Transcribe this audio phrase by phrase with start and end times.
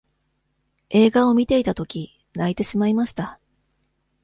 [0.89, 3.39] 映画を見ていたとき、泣いてしまいました。